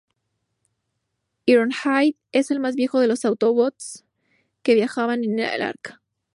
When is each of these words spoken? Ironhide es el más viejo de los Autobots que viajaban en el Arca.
Ironhide 1.45 2.15
es 2.31 2.49
el 2.49 2.59
más 2.59 2.73
viejo 2.73 2.99
de 2.99 3.05
los 3.07 3.23
Autobots 3.23 4.03
que 4.63 4.73
viajaban 4.73 5.23
en 5.23 5.37
el 5.37 5.61
Arca. 5.61 6.01